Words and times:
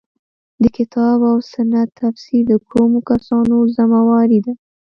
د 0.61 0.63
کتاب 0.77 1.19
او 1.31 1.37
سنت 1.53 1.87
تفسیر 2.01 2.43
د 2.51 2.53
کومو 2.69 2.99
کسانو 3.09 3.55
ذمه 3.75 4.01
واري 4.09 4.39
ده. 4.45 4.53